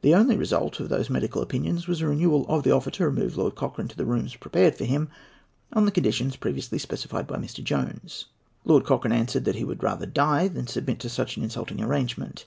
[0.00, 3.36] The only result of those medical opinions was a renewal of the offer to remove
[3.36, 5.10] Lord Cochrane to the rooms prepared for him,
[5.74, 7.62] on the conditions previously specified by Mr.
[7.62, 8.24] Jones.
[8.64, 12.46] Lord Cochrane answered that he would rather die than submit to such an insulting arrangement.